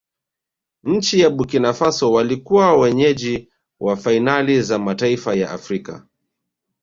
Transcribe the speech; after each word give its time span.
nchi 0.83 1.19
ya 1.19 1.29
burkina 1.29 1.73
faso 1.73 2.11
walikuwa 2.11 2.77
wenyeji 2.77 3.49
wa 3.79 3.97
fainali 3.97 4.61
za 4.61 4.79
mataifa 4.79 5.35
ya 5.35 5.51
afrika 5.51 6.07